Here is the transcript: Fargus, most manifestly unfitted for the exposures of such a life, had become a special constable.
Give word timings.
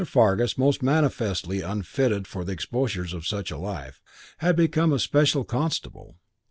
Fargus, 0.03 0.57
most 0.57 0.81
manifestly 0.81 1.61
unfitted 1.61 2.25
for 2.25 2.43
the 2.43 2.51
exposures 2.51 3.13
of 3.13 3.27
such 3.27 3.51
a 3.51 3.57
life, 3.59 4.01
had 4.39 4.55
become 4.55 4.91
a 4.91 4.97
special 4.97 5.43
constable. 5.43 6.15